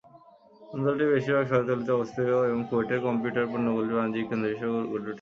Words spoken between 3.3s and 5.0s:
পণ্যগুলির বাণিজ্যিক কেন্দ্র হিসাবে গড়ে